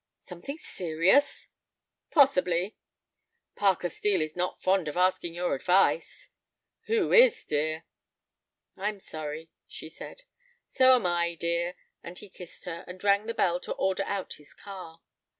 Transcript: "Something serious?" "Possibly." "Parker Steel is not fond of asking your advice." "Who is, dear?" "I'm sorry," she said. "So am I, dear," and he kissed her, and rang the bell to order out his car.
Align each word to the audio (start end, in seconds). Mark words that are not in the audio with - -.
"Something 0.17 0.57
serious?" 0.57 1.47
"Possibly." 2.09 2.75
"Parker 3.55 3.87
Steel 3.87 4.19
is 4.19 4.35
not 4.35 4.59
fond 4.59 4.87
of 4.87 4.97
asking 4.97 5.35
your 5.35 5.53
advice." 5.53 6.31
"Who 6.87 7.13
is, 7.13 7.45
dear?" 7.45 7.85
"I'm 8.75 8.99
sorry," 8.99 9.51
she 9.67 9.89
said. 9.89 10.23
"So 10.65 10.95
am 10.95 11.05
I, 11.05 11.35
dear," 11.35 11.75
and 12.01 12.17
he 12.17 12.29
kissed 12.29 12.65
her, 12.65 12.83
and 12.87 13.03
rang 13.03 13.27
the 13.27 13.35
bell 13.35 13.59
to 13.59 13.73
order 13.73 14.01
out 14.07 14.33
his 14.33 14.55
car. 14.55 15.01